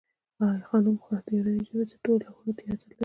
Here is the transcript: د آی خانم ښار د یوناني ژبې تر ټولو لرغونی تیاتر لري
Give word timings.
د 0.37 0.41
آی 0.47 0.59
خانم 0.67 0.97
ښار 1.03 1.21
د 1.25 1.29
یوناني 1.37 1.61
ژبې 1.67 1.83
تر 1.91 1.97
ټولو 2.03 2.19
لرغونی 2.23 2.53
تیاتر 2.59 2.85
لري 2.89 2.95